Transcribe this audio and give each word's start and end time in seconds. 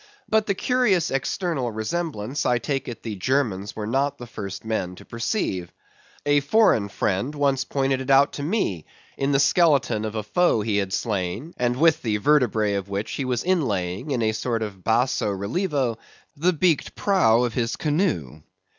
But 0.27 0.47
the 0.47 0.55
curious 0.55 1.11
external 1.11 1.69
resemblance, 1.69 2.43
I 2.43 2.57
take 2.57 2.87
it 2.87 3.03
the 3.03 3.13
Germans 3.15 3.75
were 3.75 3.85
not 3.85 4.17
the 4.17 4.25
first 4.25 4.65
men 4.65 4.95
to 4.95 5.05
perceive. 5.05 5.71
A 6.25 6.39
foreign 6.39 6.89
friend 6.89 7.35
once 7.35 7.65
pointed 7.65 8.01
it 8.01 8.09
out 8.09 8.33
to 8.33 8.41
me, 8.41 8.87
in 9.15 9.31
the 9.31 9.39
skeleton 9.39 10.03
of 10.03 10.15
a 10.15 10.23
foe 10.23 10.61
he 10.61 10.77
had 10.77 10.91
slain, 10.91 11.53
and 11.55 11.75
with 11.77 12.01
the 12.01 12.17
vertebræ 12.17 12.75
of 12.79 12.89
which 12.89 13.11
he 13.11 13.25
was 13.25 13.43
inlaying, 13.43 14.09
in 14.09 14.23
a 14.23 14.31
sort 14.31 14.63
of 14.63 14.83
basso 14.83 15.29
relievo, 15.29 15.99
the 16.35 16.51
beaked 16.53 16.95
prow 16.95 17.43
of 17.43 17.53
his 17.53 17.75
canoe. 17.75 18.41